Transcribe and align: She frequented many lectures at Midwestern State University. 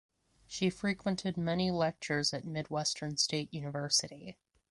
She 0.47 0.71
frequented 0.71 1.37
many 1.37 1.69
lectures 1.69 2.33
at 2.33 2.43
Midwestern 2.43 3.17
State 3.17 3.53
University. 3.53 4.35